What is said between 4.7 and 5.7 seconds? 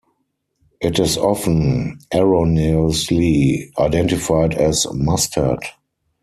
mustard.